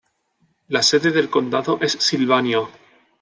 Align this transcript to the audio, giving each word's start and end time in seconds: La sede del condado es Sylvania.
La 0.69 0.81
sede 0.81 1.11
del 1.11 1.29
condado 1.29 1.77
es 1.79 1.91
Sylvania. 1.91 2.67